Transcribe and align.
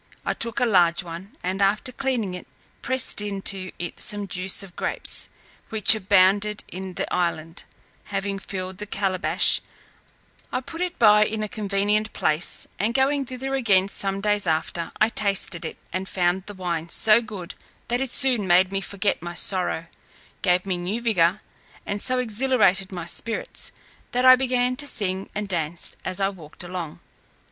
I 0.25 0.33
took 0.33 0.59
a 0.59 0.65
large 0.65 1.03
one, 1.03 1.33
and 1.43 1.61
after 1.61 1.91
cleaning 1.91 2.33
it, 2.33 2.47
pressed 2.81 3.21
into 3.21 3.71
it 3.77 3.99
some 3.99 4.27
juice 4.27 4.63
of 4.63 4.75
grapes, 4.75 5.29
which 5.69 5.93
abounded 5.93 6.63
in 6.67 6.95
the 6.95 7.05
island; 7.13 7.65
having 8.05 8.39
filled 8.39 8.79
the 8.79 8.87
calebash, 8.87 9.61
I 10.51 10.61
put 10.61 10.81
it 10.81 10.97
by 10.97 11.25
in 11.25 11.43
a 11.43 11.47
convenient 11.47 12.13
place, 12.13 12.65
and 12.79 12.95
going 12.95 13.27
thither 13.27 13.53
again 13.53 13.89
some 13.89 14.21
days 14.21 14.47
after, 14.47 14.91
I 14.99 15.09
tasted 15.09 15.65
it, 15.65 15.77
and 15.93 16.09
found 16.09 16.47
the 16.47 16.55
wine 16.55 16.89
so 16.89 17.21
good, 17.21 17.53
that 17.87 18.01
it 18.01 18.11
soon 18.11 18.47
made 18.47 18.71
me 18.71 18.81
forget 18.81 19.21
my 19.21 19.35
sorrow, 19.35 19.85
gave 20.41 20.65
me 20.65 20.77
new 20.77 20.99
vigour, 20.99 21.41
and 21.85 22.01
so 22.01 22.17
exhilarated 22.17 22.91
my 22.91 23.05
spirits, 23.05 23.71
that 24.13 24.25
I 24.25 24.35
began 24.35 24.75
to 24.77 24.87
sing 24.87 25.29
and 25.35 25.47
dance 25.47 25.95
as 26.03 26.19
I 26.19 26.29
walked 26.29 26.63
along. 26.63 27.01